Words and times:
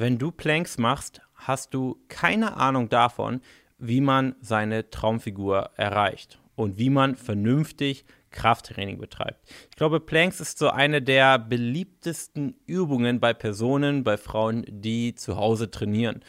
wenn 0.00 0.18
du 0.18 0.30
Planks 0.30 0.78
machst, 0.78 1.20
hast 1.34 1.74
du 1.74 1.98
keine 2.08 2.56
Ahnung 2.56 2.88
davon, 2.88 3.40
wie 3.78 4.00
man 4.00 4.34
seine 4.40 4.90
Traumfigur 4.90 5.70
erreicht 5.76 6.40
und 6.54 6.78
wie 6.78 6.90
man 6.90 7.16
vernünftig 7.16 8.04
Krafttraining 8.30 8.98
betreibt. 8.98 9.40
Ich 9.70 9.76
glaube, 9.76 10.00
Planks 10.00 10.40
ist 10.40 10.58
so 10.58 10.70
eine 10.70 11.02
der 11.02 11.38
beliebtesten 11.38 12.54
Übungen 12.66 13.20
bei 13.20 13.34
Personen, 13.34 14.04
bei 14.04 14.16
Frauen, 14.16 14.64
die 14.68 15.14
zu 15.14 15.36
Hause 15.36 15.70
trainieren. 15.70 16.20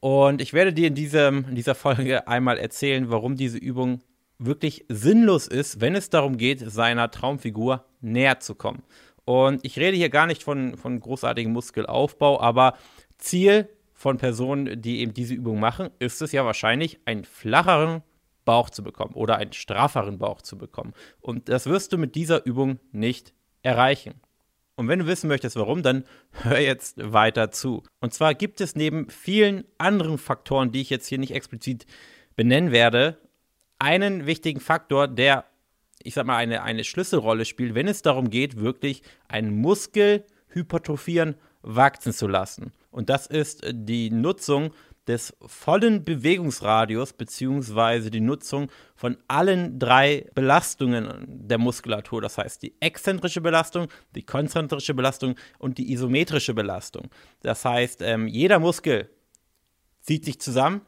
Und 0.00 0.40
ich 0.40 0.52
werde 0.52 0.72
dir 0.72 0.88
in, 0.88 0.94
diesem, 0.94 1.46
in 1.48 1.54
dieser 1.54 1.74
Folge 1.74 2.28
einmal 2.28 2.58
erzählen, 2.58 3.10
warum 3.10 3.36
diese 3.36 3.58
Übung 3.58 4.02
wirklich 4.38 4.86
sinnlos 4.88 5.46
ist, 5.46 5.80
wenn 5.80 5.94
es 5.94 6.10
darum 6.10 6.38
geht, 6.38 6.60
seiner 6.70 7.10
Traumfigur 7.10 7.84
näher 8.00 8.40
zu 8.40 8.54
kommen. 8.54 8.82
Und 9.30 9.64
ich 9.64 9.78
rede 9.78 9.96
hier 9.96 10.08
gar 10.08 10.26
nicht 10.26 10.42
von, 10.42 10.76
von 10.76 10.98
großartigem 10.98 11.52
Muskelaufbau, 11.52 12.40
aber 12.40 12.76
Ziel 13.16 13.68
von 13.94 14.18
Personen, 14.18 14.82
die 14.82 14.98
eben 14.98 15.14
diese 15.14 15.34
Übung 15.34 15.60
machen, 15.60 15.90
ist 16.00 16.20
es 16.20 16.32
ja 16.32 16.44
wahrscheinlich, 16.44 16.98
einen 17.04 17.22
flacheren 17.22 18.02
Bauch 18.44 18.70
zu 18.70 18.82
bekommen 18.82 19.14
oder 19.14 19.36
einen 19.36 19.52
strafferen 19.52 20.18
Bauch 20.18 20.42
zu 20.42 20.58
bekommen. 20.58 20.94
Und 21.20 21.48
das 21.48 21.66
wirst 21.66 21.92
du 21.92 21.96
mit 21.96 22.16
dieser 22.16 22.44
Übung 22.44 22.80
nicht 22.90 23.32
erreichen. 23.62 24.14
Und 24.74 24.88
wenn 24.88 24.98
du 24.98 25.06
wissen 25.06 25.28
möchtest, 25.28 25.54
warum, 25.54 25.84
dann 25.84 26.02
hör 26.42 26.58
jetzt 26.58 26.96
weiter 27.12 27.52
zu. 27.52 27.84
Und 28.00 28.12
zwar 28.12 28.34
gibt 28.34 28.60
es 28.60 28.74
neben 28.74 29.10
vielen 29.10 29.62
anderen 29.78 30.18
Faktoren, 30.18 30.72
die 30.72 30.80
ich 30.80 30.90
jetzt 30.90 31.06
hier 31.06 31.18
nicht 31.18 31.36
explizit 31.36 31.86
benennen 32.34 32.72
werde, 32.72 33.16
einen 33.78 34.26
wichtigen 34.26 34.58
Faktor, 34.58 35.06
der, 35.06 35.44
ich 36.02 36.14
sag 36.14 36.26
mal, 36.26 36.36
eine, 36.36 36.62
eine 36.62 36.84
Schlüsselrolle 36.84 37.44
spielt, 37.44 37.74
wenn 37.74 37.88
es 37.88 38.02
darum 38.02 38.30
geht, 38.30 38.58
wirklich 38.58 39.02
einen 39.28 39.54
Muskel 39.60 40.24
hypertrophieren, 40.48 41.36
wachsen 41.62 42.12
zu 42.12 42.26
lassen. 42.26 42.72
Und 42.90 43.10
das 43.10 43.26
ist 43.26 43.62
die 43.72 44.10
Nutzung 44.10 44.72
des 45.06 45.34
vollen 45.44 46.04
Bewegungsradius 46.04 47.14
beziehungsweise 47.14 48.10
die 48.10 48.20
Nutzung 48.20 48.70
von 48.94 49.16
allen 49.28 49.78
drei 49.78 50.26
Belastungen 50.34 51.24
der 51.26 51.58
Muskulatur. 51.58 52.20
Das 52.20 52.38
heißt 52.38 52.62
die 52.62 52.74
exzentrische 52.80 53.40
Belastung, 53.40 53.88
die 54.14 54.22
konzentrische 54.22 54.94
Belastung 54.94 55.34
und 55.58 55.78
die 55.78 55.92
isometrische 55.92 56.54
Belastung. 56.54 57.08
Das 57.40 57.64
heißt, 57.64 58.02
ähm, 58.02 58.28
jeder 58.28 58.58
Muskel 58.58 59.10
zieht 60.00 60.24
sich 60.24 60.40
zusammen, 60.40 60.82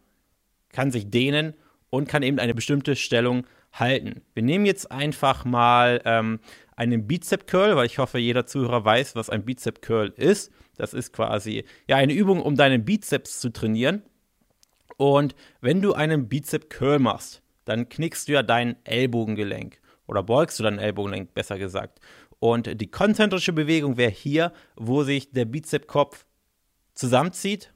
kann 0.71 0.91
sich 0.91 1.11
dehnen 1.11 1.55
und 1.91 2.09
kann 2.09 2.23
eben 2.23 2.39
eine 2.39 2.55
bestimmte 2.55 2.97
Stellung 2.97 3.47
halten. 3.73 4.23
Wir 4.35 4.43
nehmen 4.43 4.67
jetzt 4.67 4.91
einfach 4.91 5.45
mal 5.45 6.01
ähm, 6.05 6.41
einen 6.77 7.07
Bizep 7.07 7.47
Curl, 7.47 7.77
weil 7.77 7.87
ich 7.87 7.99
hoffe, 7.99 8.19
jeder 8.19 8.47
Zuhörer 8.47 8.85
weiß, 8.85 9.17
was 9.17 9.31
ein 9.31 9.45
Bizep 9.45 9.83
Curl 9.83 10.13
ist. 10.17 10.53
Das 10.77 10.95
ist 10.95 11.13
quasi 11.13 11.65
ja 11.89 11.97
eine 11.97 12.13
Übung, 12.13 12.41
um 12.41 12.57
deinen 12.57 12.85
Bizeps 12.85 13.41
zu 13.41 13.53
trainieren. 13.53 14.03
Und 14.97 15.35
wenn 15.61 15.81
du 15.81 15.95
einen 15.95 16.29
Bizep 16.29 16.71
Curl 16.71 16.99
machst, 16.99 17.43
dann 17.65 17.89
knickst 17.89 18.29
du 18.29 18.33
ja 18.33 18.43
dein 18.43 18.77
Ellbogengelenk 18.85 19.81
oder 20.07 20.23
beugst 20.23 20.59
du 20.59 20.65
dein 20.65 20.79
Ellbogengelenk, 20.79 21.35
besser 21.35 21.59
gesagt. 21.59 22.01
Und 22.39 22.81
die 22.81 22.91
konzentrische 22.91 23.53
Bewegung 23.53 23.97
wäre 23.97 24.11
hier, 24.11 24.53
wo 24.75 25.05
sich 25.05 25.31
der 25.31 25.45
Bizepskopf 25.45 26.27
zusammenzieht 26.95 27.73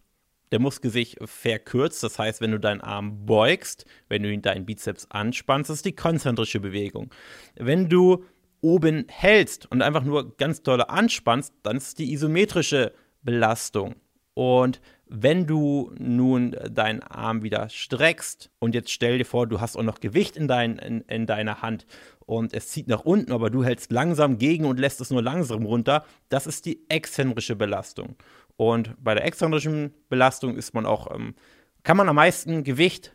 der 0.52 0.60
Muskel 0.60 0.90
sich 0.90 1.16
verkürzt. 1.24 2.02
Das 2.02 2.18
heißt, 2.18 2.40
wenn 2.40 2.52
du 2.52 2.60
deinen 2.60 2.80
Arm 2.80 3.26
beugst, 3.26 3.84
wenn 4.08 4.22
du 4.22 4.38
deinen 4.38 4.66
Bizeps 4.66 5.06
anspannst, 5.10 5.70
das 5.70 5.78
ist 5.78 5.86
die 5.86 5.96
konzentrische 5.96 6.60
Bewegung. 6.60 7.10
Wenn 7.56 7.88
du 7.88 8.24
oben 8.60 9.06
hältst 9.08 9.70
und 9.70 9.82
einfach 9.82 10.04
nur 10.04 10.36
ganz 10.36 10.62
doll 10.62 10.82
anspannst, 10.82 11.52
dann 11.62 11.76
ist 11.76 11.98
die 11.98 12.12
isometrische 12.12 12.92
Belastung. 13.22 13.96
Und 14.34 14.80
wenn 15.08 15.46
du 15.46 15.92
nun 15.98 16.56
deinen 16.70 17.02
Arm 17.02 17.42
wieder 17.42 17.68
streckst 17.68 18.50
und 18.58 18.74
jetzt 18.74 18.90
stell 18.90 19.18
dir 19.18 19.24
vor, 19.24 19.46
du 19.46 19.60
hast 19.60 19.76
auch 19.76 19.82
noch 19.82 20.00
Gewicht 20.00 20.36
in, 20.36 20.48
dein, 20.48 20.78
in, 20.78 21.00
in 21.02 21.26
deiner 21.26 21.62
Hand 21.62 21.86
und 22.26 22.52
es 22.52 22.68
zieht 22.68 22.88
nach 22.88 23.04
unten, 23.04 23.32
aber 23.32 23.50
du 23.50 23.64
hältst 23.64 23.92
langsam 23.92 24.36
gegen 24.36 24.64
und 24.64 24.80
lässt 24.80 25.00
es 25.00 25.10
nur 25.10 25.22
langsam 25.22 25.64
runter, 25.64 26.04
das 26.28 26.46
ist 26.46 26.66
die 26.66 26.84
exzentrische 26.90 27.56
Belastung. 27.56 28.16
Und 28.56 28.94
bei 29.02 29.14
der 29.14 29.24
exzentrischen 29.24 29.92
Belastung 30.08 30.56
ist 30.56 30.74
man 30.74 30.86
auch, 30.86 31.14
ähm, 31.14 31.34
kann 31.82 31.96
man 31.96 32.08
am 32.08 32.16
meisten 32.16 32.64
Gewicht 32.64 33.14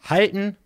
halten 0.00 0.56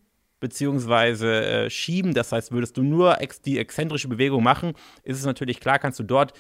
beziehungsweise 0.41 1.45
äh, 1.45 1.71
schieben. 1.71 2.15
Das 2.15 2.33
heißt, 2.33 2.53
würdest 2.53 2.77
du 2.77 2.83
nur 2.83 3.21
ex 3.21 3.41
die 3.43 3.59
exzentrische 3.59 4.09
Bewegung 4.09 4.43
machen, 4.43 4.73
ist 5.03 5.19
es 5.19 5.27
natürlich 5.27 5.61
klar, 5.61 5.79
kannst 5.79 5.99
du 5.99 6.03
dort 6.03 6.33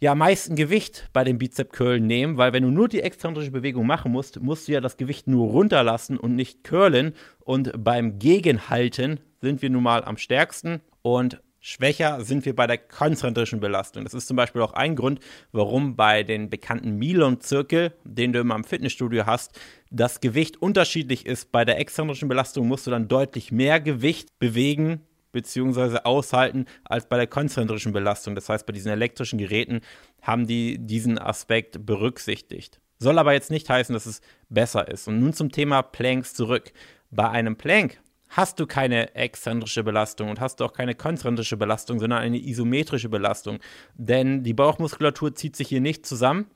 ja 0.00 0.12
am 0.12 0.18
meisten 0.18 0.54
Gewicht 0.54 1.08
bei 1.12 1.24
dem 1.24 1.38
Bizep 1.38 1.72
Curl 1.72 2.00
nehmen, 2.00 2.36
weil 2.36 2.52
wenn 2.52 2.62
du 2.62 2.70
nur 2.70 2.88
die 2.88 3.00
exzentrische 3.00 3.50
Bewegung 3.50 3.86
machen 3.86 4.12
musst, 4.12 4.40
musst 4.40 4.68
du 4.68 4.72
ja 4.72 4.80
das 4.80 4.96
Gewicht 4.96 5.26
nur 5.26 5.48
runterlassen 5.48 6.18
und 6.18 6.36
nicht 6.36 6.62
curlen. 6.62 7.14
Und 7.40 7.72
beim 7.82 8.18
Gegenhalten 8.18 9.20
sind 9.40 9.60
wir 9.62 9.70
nun 9.70 9.82
mal 9.82 10.04
am 10.04 10.16
stärksten 10.16 10.80
und 11.02 11.40
Schwächer 11.68 12.24
sind 12.24 12.46
wir 12.46 12.56
bei 12.56 12.66
der 12.66 12.78
konzentrischen 12.78 13.60
Belastung. 13.60 14.04
Das 14.04 14.14
ist 14.14 14.26
zum 14.26 14.38
Beispiel 14.38 14.62
auch 14.62 14.72
ein 14.72 14.96
Grund, 14.96 15.20
warum 15.52 15.96
bei 15.96 16.22
den 16.22 16.48
bekannten 16.48 16.96
Milon-Zirkel, 16.96 17.92
den 18.04 18.32
du 18.32 18.38
immer 18.38 18.54
im 18.54 18.64
Fitnessstudio 18.64 19.26
hast, 19.26 19.60
das 19.90 20.22
Gewicht 20.22 20.62
unterschiedlich 20.62 21.26
ist. 21.26 21.52
Bei 21.52 21.66
der 21.66 21.78
exzentrischen 21.78 22.26
Belastung 22.26 22.68
musst 22.68 22.86
du 22.86 22.90
dann 22.90 23.06
deutlich 23.06 23.52
mehr 23.52 23.80
Gewicht 23.80 24.38
bewegen 24.38 25.02
bzw. 25.32 25.98
aushalten 26.04 26.64
als 26.84 27.06
bei 27.06 27.18
der 27.18 27.26
konzentrischen 27.26 27.92
Belastung. 27.92 28.34
Das 28.34 28.48
heißt, 28.48 28.64
bei 28.64 28.72
diesen 28.72 28.90
elektrischen 28.90 29.38
Geräten 29.38 29.82
haben 30.22 30.46
die 30.46 30.78
diesen 30.78 31.18
Aspekt 31.18 31.84
berücksichtigt. 31.84 32.80
Soll 32.98 33.18
aber 33.18 33.34
jetzt 33.34 33.50
nicht 33.50 33.68
heißen, 33.68 33.92
dass 33.92 34.06
es 34.06 34.22
besser 34.48 34.88
ist. 34.88 35.06
Und 35.06 35.20
nun 35.20 35.34
zum 35.34 35.52
Thema 35.52 35.82
Planks 35.82 36.32
zurück. 36.32 36.72
Bei 37.10 37.28
einem 37.28 37.56
Plank 37.56 38.00
hast 38.30 38.60
du 38.60 38.66
keine 38.66 39.14
exzentrische 39.14 39.82
Belastung 39.82 40.30
und 40.30 40.40
hast 40.40 40.60
auch 40.62 40.72
keine 40.72 40.94
konzentrische 40.94 41.56
Belastung, 41.56 41.98
sondern 41.98 42.20
eine 42.20 42.38
isometrische 42.38 43.08
Belastung. 43.08 43.58
Denn 43.94 44.42
die 44.42 44.54
Bauchmuskulatur 44.54 45.34
zieht 45.34 45.56
sich 45.56 45.68
hier 45.68 45.80
nicht 45.80 46.06
zusammen 46.06 46.46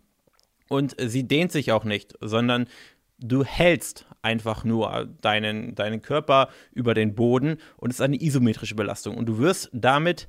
und 0.69 0.95
sie 0.99 1.25
dehnt 1.25 1.53
sich 1.53 1.73
auch 1.73 1.85
nicht, 1.85 2.15
sondern 2.21 2.67
du 3.19 3.45
hältst 3.45 4.07
einfach 4.21 4.65
nur 4.65 5.09
deinen, 5.21 5.75
deinen 5.75 6.03
Körper 6.03 6.49
über 6.73 6.95
den 6.95 7.15
Boden 7.15 7.59
und 7.77 7.91
es 7.91 7.97
ist 7.97 8.03
eine 8.03 8.21
isometrische 8.21 8.75
Belastung. 8.75 9.17
Und 9.17 9.27
du 9.27 9.39
wirst 9.39 9.71
damit 9.73 10.29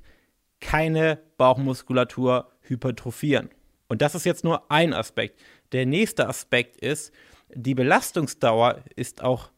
keine 0.59 1.19
Bauchmuskulatur 1.37 2.51
hypertrophieren. 2.61 3.49
Und 3.87 4.01
das 4.01 4.15
ist 4.15 4.25
jetzt 4.25 4.43
nur 4.43 4.71
ein 4.71 4.93
Aspekt. 4.93 5.39
Der 5.71 5.85
nächste 5.85 6.27
Aspekt 6.27 6.77
ist, 6.77 7.11
die 7.53 7.75
Belastungsdauer 7.75 8.83
ist 8.95 9.21
auch 9.21 9.51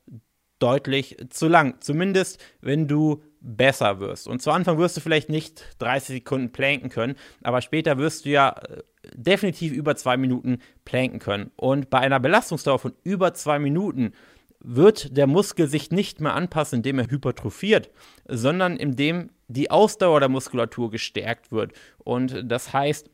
deutlich 0.60 1.18
zu 1.30 1.48
lang. 1.48 1.76
Zumindest, 1.82 2.44
wenn 2.62 2.88
du 2.88 3.24
besser 3.46 4.00
wirst. 4.00 4.28
Und 4.28 4.42
zu 4.42 4.52
Anfang 4.52 4.78
wirst 4.78 4.98
du 4.98 5.02
vielleicht 5.02 5.30
nicht 5.30 5.64
30 5.80 6.16
Sekunden 6.18 6.52
planken 6.52 6.90
können, 6.90 7.16
aber 7.44 7.62
später 7.62 7.98
wirst 7.98 8.26
du 8.26 8.30
ja 8.30 8.50
äh, 8.50 8.82
definitiv 9.14 9.72
über 9.72 9.96
zwei 9.96 10.18
Minuten 10.18 10.60
planken 10.84 11.20
können. 11.20 11.52
Und 11.56 11.90
bei 11.90 12.00
einer 12.00 12.20
Belastungsdauer 12.20 12.80
von 12.80 12.94
über 13.04 13.34
zwei 13.34 13.60
Minuten 13.60 14.14
wird 14.60 15.16
der 15.16 15.28
Muskel 15.28 15.68
sich 15.68 15.92
nicht 15.92 16.22
mehr 16.22 16.34
anpassen, 16.34 16.78
indem 16.78 16.98
er 16.98 17.10
hypertrophiert, 17.10 17.92
sondern 18.28 18.78
indem 18.78 19.30
die 19.48 19.70
Ausdauer 19.70 20.20
der 20.20 20.30
Muskulatur 20.30 20.90
gestärkt 20.90 21.52
wird. 21.52 21.74
Und 22.00 22.44
das 22.46 22.74
heißt, 22.74 23.12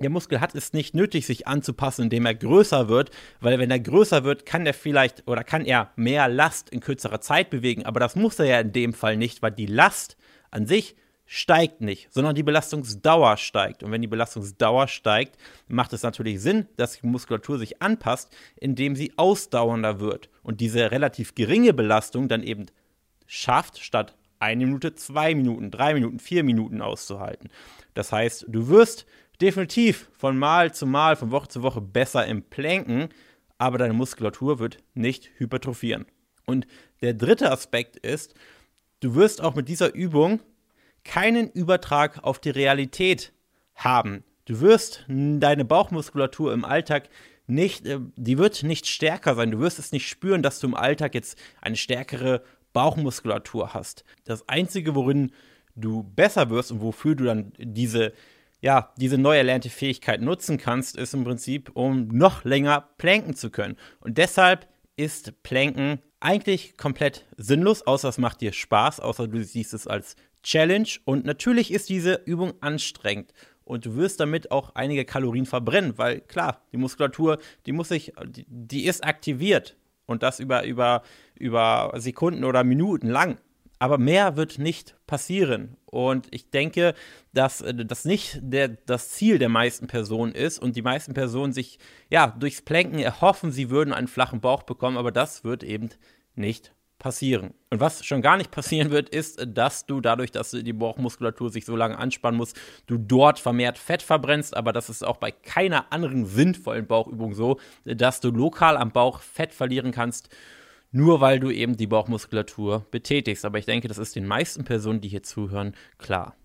der 0.00 0.10
Muskel 0.10 0.40
hat 0.40 0.54
es 0.54 0.72
nicht 0.72 0.94
nötig, 0.94 1.26
sich 1.26 1.46
anzupassen, 1.46 2.02
indem 2.02 2.26
er 2.26 2.34
größer 2.34 2.88
wird, 2.88 3.10
weil 3.40 3.58
wenn 3.58 3.70
er 3.70 3.80
größer 3.80 4.24
wird, 4.24 4.44
kann 4.44 4.66
er 4.66 4.74
vielleicht 4.74 5.26
oder 5.28 5.44
kann 5.44 5.64
er 5.64 5.92
mehr 5.96 6.28
Last 6.28 6.70
in 6.70 6.80
kürzerer 6.80 7.20
Zeit 7.20 7.50
bewegen, 7.50 7.86
aber 7.86 8.00
das 8.00 8.16
muss 8.16 8.38
er 8.38 8.46
ja 8.46 8.60
in 8.60 8.72
dem 8.72 8.92
Fall 8.92 9.16
nicht, 9.16 9.42
weil 9.42 9.52
die 9.52 9.66
Last 9.66 10.16
an 10.50 10.66
sich 10.66 10.96
steigt 11.26 11.80
nicht, 11.80 12.12
sondern 12.12 12.34
die 12.34 12.42
Belastungsdauer 12.42 13.36
steigt. 13.36 13.82
Und 13.82 13.92
wenn 13.92 14.02
die 14.02 14.08
Belastungsdauer 14.08 14.88
steigt, 14.88 15.36
macht 15.68 15.92
es 15.92 16.02
natürlich 16.02 16.40
Sinn, 16.40 16.68
dass 16.76 17.00
die 17.00 17.06
Muskulatur 17.06 17.58
sich 17.58 17.80
anpasst, 17.80 18.34
indem 18.56 18.94
sie 18.94 19.12
ausdauernder 19.16 20.00
wird 20.00 20.28
und 20.42 20.60
diese 20.60 20.90
relativ 20.90 21.34
geringe 21.34 21.72
Belastung 21.72 22.28
dann 22.28 22.42
eben 22.42 22.66
schafft, 23.26 23.78
statt 23.78 24.14
eine 24.38 24.66
Minute, 24.66 24.94
zwei 24.94 25.34
Minuten, 25.34 25.70
drei 25.70 25.94
Minuten, 25.94 26.18
vier 26.18 26.44
Minuten 26.44 26.82
auszuhalten. 26.82 27.48
Das 27.94 28.12
heißt, 28.12 28.46
du 28.48 28.68
wirst 28.68 29.06
definitiv 29.40 30.08
von 30.16 30.38
Mal 30.38 30.74
zu 30.74 30.86
Mal, 30.86 31.16
von 31.16 31.30
Woche 31.30 31.48
zu 31.48 31.62
Woche 31.62 31.80
besser 31.80 32.26
im 32.26 32.42
Planken, 32.42 33.08
aber 33.58 33.78
deine 33.78 33.94
Muskulatur 33.94 34.58
wird 34.58 34.78
nicht 34.94 35.30
hypertrophieren. 35.36 36.06
Und 36.46 36.66
der 37.00 37.14
dritte 37.14 37.50
Aspekt 37.50 37.96
ist, 37.96 38.34
du 39.00 39.14
wirst 39.14 39.40
auch 39.40 39.54
mit 39.54 39.68
dieser 39.68 39.94
Übung 39.94 40.40
keinen 41.04 41.50
Übertrag 41.50 42.22
auf 42.22 42.38
die 42.38 42.50
Realität 42.50 43.32
haben. 43.74 44.24
Du 44.46 44.60
wirst 44.60 45.04
deine 45.08 45.64
Bauchmuskulatur 45.64 46.52
im 46.52 46.64
Alltag 46.64 47.08
nicht, 47.46 47.86
äh, 47.86 48.00
die 48.16 48.38
wird 48.38 48.62
nicht 48.62 48.86
stärker 48.86 49.34
sein. 49.34 49.50
Du 49.50 49.60
wirst 49.60 49.78
es 49.78 49.92
nicht 49.92 50.08
spüren, 50.08 50.42
dass 50.42 50.60
du 50.60 50.66
im 50.66 50.74
Alltag 50.74 51.14
jetzt 51.14 51.38
eine 51.60 51.76
stärkere 51.76 52.42
Bauchmuskulatur 52.72 53.74
hast. 53.74 54.04
Das 54.24 54.48
Einzige, 54.48 54.94
worin 54.94 55.32
du 55.76 56.02
besser 56.02 56.50
wirst 56.50 56.72
und 56.72 56.80
wofür 56.80 57.14
du 57.14 57.24
dann 57.24 57.52
diese 57.58 58.12
ja, 58.64 58.94
diese 58.96 59.18
neu 59.18 59.36
erlernte 59.36 59.68
Fähigkeit 59.68 60.22
nutzen 60.22 60.56
kannst, 60.56 60.96
ist 60.96 61.12
im 61.12 61.22
Prinzip, 61.22 61.72
um 61.74 62.08
noch 62.08 62.44
länger 62.44 62.88
planken 62.96 63.36
zu 63.36 63.50
können. 63.50 63.76
Und 64.00 64.16
deshalb 64.16 64.66
ist 64.96 65.42
Planken 65.42 65.98
eigentlich 66.18 66.78
komplett 66.78 67.26
sinnlos, 67.36 67.82
außer 67.82 68.08
es 68.08 68.16
macht 68.16 68.40
dir 68.40 68.54
Spaß, 68.54 69.00
außer 69.00 69.28
du 69.28 69.44
siehst 69.44 69.74
es 69.74 69.86
als 69.86 70.16
Challenge. 70.42 70.88
Und 71.04 71.26
natürlich 71.26 71.74
ist 71.74 71.90
diese 71.90 72.22
Übung 72.24 72.54
anstrengend. 72.62 73.34
Und 73.64 73.84
du 73.84 73.96
wirst 73.96 74.20
damit 74.20 74.50
auch 74.50 74.74
einige 74.74 75.04
Kalorien 75.04 75.44
verbrennen, 75.44 75.98
weil 75.98 76.22
klar, 76.22 76.62
die 76.72 76.78
Muskulatur, 76.78 77.40
die 77.66 77.72
muss 77.72 77.88
sich, 77.88 78.14
die, 78.24 78.46
die 78.48 78.86
ist 78.86 79.04
aktiviert. 79.04 79.76
Und 80.06 80.22
das 80.22 80.40
über, 80.40 80.64
über, 80.64 81.02
über 81.34 81.92
Sekunden 81.96 82.44
oder 82.44 82.64
Minuten 82.64 83.10
lang. 83.10 83.36
Aber 83.84 83.98
mehr 83.98 84.34
wird 84.38 84.58
nicht 84.58 84.96
passieren. 85.06 85.76
Und 85.84 86.26
ich 86.30 86.48
denke, 86.48 86.94
dass 87.34 87.60
äh, 87.60 87.74
das 87.84 88.06
nicht 88.06 88.38
der, 88.40 88.68
das 88.68 89.10
Ziel 89.10 89.38
der 89.38 89.50
meisten 89.50 89.88
Personen 89.88 90.32
ist 90.32 90.58
und 90.58 90.74
die 90.74 90.80
meisten 90.80 91.12
Personen 91.12 91.52
sich 91.52 91.78
ja 92.08 92.28
durchs 92.28 92.62
Planken 92.62 92.98
erhoffen, 92.98 93.52
sie 93.52 93.68
würden 93.68 93.92
einen 93.92 94.08
flachen 94.08 94.40
Bauch 94.40 94.62
bekommen, 94.62 94.96
aber 94.96 95.12
das 95.12 95.44
wird 95.44 95.62
eben 95.62 95.90
nicht 96.34 96.72
passieren. 96.98 97.52
Und 97.68 97.80
was 97.80 98.06
schon 98.06 98.22
gar 98.22 98.38
nicht 98.38 98.50
passieren 98.50 98.90
wird, 98.90 99.10
ist, 99.10 99.44
dass 99.48 99.84
du 99.84 100.00
dadurch, 100.00 100.30
dass 100.30 100.52
die 100.52 100.72
Bauchmuskulatur 100.72 101.50
sich 101.50 101.66
so 101.66 101.76
lange 101.76 101.98
anspannen 101.98 102.38
muss, 102.38 102.54
du 102.86 102.96
dort 102.96 103.38
vermehrt 103.38 103.76
Fett 103.76 104.00
verbrennst, 104.00 104.56
aber 104.56 104.72
das 104.72 104.88
ist 104.88 105.04
auch 105.04 105.18
bei 105.18 105.30
keiner 105.30 105.92
anderen 105.92 106.24
sinnvollen 106.24 106.86
Bauchübung 106.86 107.34
so, 107.34 107.60
dass 107.84 108.20
du 108.20 108.30
lokal 108.30 108.78
am 108.78 108.92
Bauch 108.92 109.20
Fett 109.20 109.52
verlieren 109.52 109.92
kannst 109.92 110.30
nur 110.94 111.20
weil 111.20 111.40
du 111.40 111.50
eben 111.50 111.76
die 111.76 111.88
Bauchmuskulatur 111.88 112.86
betätigst. 112.92 113.44
Aber 113.44 113.58
ich 113.58 113.66
denke, 113.66 113.88
das 113.88 113.98
ist 113.98 114.14
den 114.14 114.26
meisten 114.26 114.64
Personen, 114.64 115.00
die 115.00 115.08
hier 115.08 115.24
zuhören, 115.24 115.74
klar. 115.98 116.36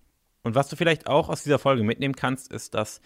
Und 0.42 0.56
was 0.56 0.68
du 0.68 0.74
vielleicht 0.74 1.06
auch 1.06 1.28
aus 1.28 1.44
dieser 1.44 1.60
Folge 1.60 1.84
mitnehmen 1.84 2.16
kannst, 2.16 2.52
ist, 2.52 2.74
dass 2.74 3.00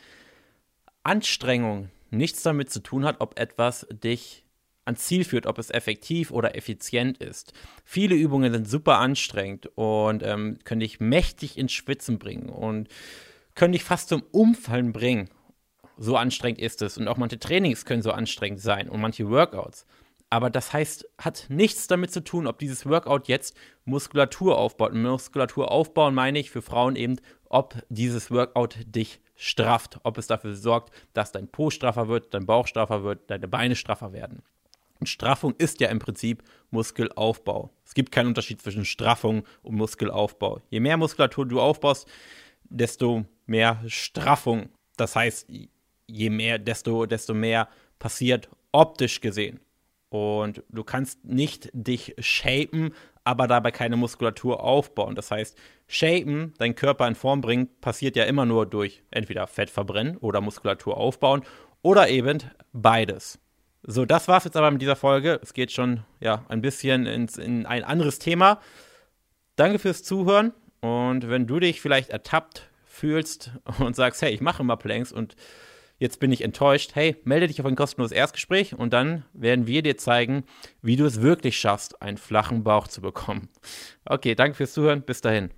Anstrengung 1.03 1.91
nichts 2.11 2.43
damit 2.43 2.71
zu 2.71 2.83
tun 2.83 3.05
hat, 3.05 3.21
ob 3.21 3.39
etwas 3.39 3.87
dich 3.91 4.47
ans 4.87 5.05
Ziel 5.07 5.25
führt, 5.25 5.47
ob 5.47 5.59
es 5.59 5.71
effektiv 5.71 6.31
oder 6.31 6.57
effizient 6.57 7.19
ist. 7.19 7.53
Viele 7.85 8.15
Übungen 8.15 8.51
sind 8.51 8.67
super 8.67 8.99
anstrengend 8.99 9.67
und 9.75 10.23
ähm, 10.23 10.59
können 10.65 10.81
dich 10.81 10.99
mächtig 10.99 11.59
ins 11.59 11.73
Schwitzen 11.73 12.19
bringen 12.19 12.49
und 12.49 12.89
können 13.55 13.73
dich 13.73 13.85
fast 13.85 14.09
zum 14.09 14.23
Umfallen 14.31 14.95
bringen. 14.95 15.29
So 15.99 16.17
anstrengend 16.17 16.61
ist 16.61 16.81
es. 16.81 16.97
Und 16.97 17.07
auch 17.07 17.19
manche 17.19 17.39
Trainings 17.39 17.85
können 17.85 18.03
so 18.03 18.13
anstrengend 18.13 18.61
sein 18.61 18.89
und 18.89 19.03
manche 19.03 19.29
Workouts. 19.29 19.85
Aber 20.35 20.51
das 20.51 20.73
heißt, 20.73 21.09
hat 21.17 21.47
nichts 21.49 21.87
damit 21.87 22.11
zu 22.11 22.21
tun, 22.21 22.49
ob 22.49 22.59
dieses 22.59 22.87
Workout 22.87 23.29
jetzt 23.29 23.57
Muskulatur 23.85 24.59
aufbaut. 24.59 24.93
Muskulatur 24.93 25.71
aufbauen 25.71 26.13
meine 26.13 26.41
ich 26.41 26.51
für 26.51 26.61
Frauen 26.61 26.97
eben, 26.97 27.21
ob 27.45 27.77
dieses 27.89 28.33
Workout 28.33 28.79
dich 28.85 29.21
strafft, 29.37 30.01
ob 30.03 30.19
es 30.19 30.27
dafür 30.27 30.57
sorgt, 30.57 30.93
dass 31.13 31.31
dein 31.31 31.47
Po 31.47 31.71
straffer 31.71 32.09
wird, 32.09 32.35
dein 32.35 32.47
Bauch 32.47 32.67
straffer 32.67 33.05
wird, 33.05 33.31
deine 33.31 33.47
Beine 33.47 33.77
straffer 33.77 34.13
werden. 34.13 34.43
Und 34.99 35.07
Straffung 35.07 35.55
ist 35.59 35.79
ja 35.79 35.89
im 35.89 36.01
Prinzip 36.01 36.43
Muskelaufbau. 36.73 37.71
Es 37.85 37.95
gibt 37.95 38.11
keinen 38.11 38.27
Unterschied 38.27 38.61
zwischen 38.61 38.85
Straffung 38.85 39.45
und 39.63 39.77
Muskelaufbau. 39.77 40.63
Je 40.69 40.81
mehr 40.81 40.97
Muskulatur 40.97 41.47
du 41.47 41.61
aufbaust, 41.61 42.09
desto 42.65 43.25
mehr 43.47 43.85
Straffung. 43.87 44.71
Das 44.97 45.15
heißt, 45.15 45.49
je 46.09 46.31
mehr, 46.31 46.59
desto, 46.59 47.07
desto 47.07 47.35
mehr 47.35 47.69
passiert 48.01 48.49
optisch 48.73 49.21
gesehen. 49.21 49.61
Und 50.15 50.63
du 50.69 50.85
kannst 50.85 51.25
nicht 51.25 51.71
dich 51.73 52.15
shapen, 52.21 52.95
aber 53.25 53.49
dabei 53.49 53.73
keine 53.73 53.97
Muskulatur 53.97 54.63
aufbauen. 54.63 55.17
Das 55.17 55.33
heißt, 55.33 55.59
shapen, 55.89 56.55
deinen 56.59 56.77
Körper 56.77 57.09
in 57.09 57.17
Form 57.17 57.41
bringen, 57.41 57.69
passiert 57.81 58.15
ja 58.15 58.23
immer 58.23 58.47
nur 58.47 58.65
durch 58.65 59.03
entweder 59.11 59.49
Fett 59.49 59.71
verbrennen 59.71 60.17
oder 60.19 60.41
Muskulatur 60.41 60.99
aufbauen 60.99 61.43
oder 61.83 62.09
eben 62.11 62.39
beides. 62.73 63.41
So, 63.83 64.05
das 64.05 64.29
war's 64.29 64.45
jetzt 64.45 64.57
aber 64.57 64.71
mit 64.71 64.81
dieser 64.81 64.95
Folge. 64.95 65.41
Es 65.43 65.53
geht 65.53 65.73
schon 65.73 66.05
ja 66.21 66.45
ein 66.47 66.61
bisschen 66.61 67.07
ins, 67.07 67.37
in 67.37 67.67
ein 67.67 67.83
anderes 67.83 68.21
Thema. 68.21 68.61
Danke 69.57 69.81
fürs 69.81 70.05
Zuhören 70.05 70.53
und 70.81 71.29
wenn 71.29 71.49
du 71.49 71.59
dich 71.59 71.81
vielleicht 71.81 72.11
ertappt 72.11 72.71
fühlst 72.87 73.51
und 73.81 73.97
sagst, 73.97 74.23
hey, 74.23 74.33
ich 74.33 74.41
mache 74.41 74.63
immer 74.63 74.77
Planks 74.77 75.11
und 75.11 75.35
jetzt 75.99 76.21
bin 76.21 76.33
ich 76.33 76.43
enttäuscht. 76.43 76.93
Hey, 76.95 77.17
melde 77.25 77.49
dich 77.49 77.61
auf 77.61 77.67
ein 77.67 77.77
kostenloses 77.77 78.17
Erstgespräch 78.17 78.75
und 78.75 78.93
dann 78.93 79.25
werden 79.33 79.67
wir 79.67 79.83
dir 79.83 79.97
zeigen, 79.97 80.45
wie 80.83 80.97
du 80.97 81.05
es 81.05 81.23
wirklich 81.23 81.59
schaffst, 81.59 82.03
einen 82.03 82.19
flachen 82.19 82.65
Bauch 82.65 82.89
zu 82.89 83.01
bekommen. 83.01 83.49
Okay, 84.05 84.35
danke 84.35 84.57
fürs 84.57 84.75
Zuhören. 84.75 85.03
Bis 85.03 85.21
dahin. 85.21 85.51